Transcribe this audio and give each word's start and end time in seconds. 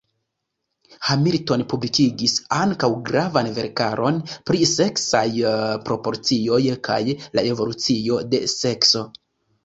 Hamilton 1.07 1.63
publikigis 1.73 2.31
ankaŭ 2.59 2.87
gravan 3.09 3.49
verkaron 3.57 4.17
pri 4.51 4.61
seksaj 4.71 5.21
proporcioj 5.89 6.59
kaj 6.89 6.97
la 7.41 7.45
evolucio 7.51 8.17
de 8.33 8.41
sekso. 8.55 9.05